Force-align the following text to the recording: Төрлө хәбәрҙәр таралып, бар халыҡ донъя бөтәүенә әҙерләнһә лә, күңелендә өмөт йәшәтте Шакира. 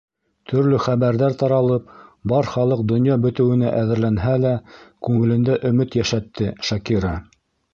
Төрлө 0.51 0.77
хәбәрҙәр 0.85 1.35
таралып, 1.41 1.91
бар 2.33 2.49
халыҡ 2.53 2.81
донъя 2.93 3.17
бөтәүенә 3.27 3.75
әҙерләнһә 3.83 4.33
лә, 4.47 4.55
күңелендә 5.09 5.59
өмөт 5.71 5.99
йәшәтте 6.03 6.53
Шакира. 6.73 7.17